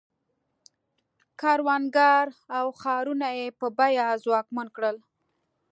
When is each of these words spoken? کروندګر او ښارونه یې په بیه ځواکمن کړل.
کروندګر 1.39 2.25
او 2.57 2.65
ښارونه 2.79 3.29
یې 3.39 3.47
په 3.59 3.67
بیه 3.77 4.07
ځواکمن 4.23 4.67
کړل. 4.75 4.97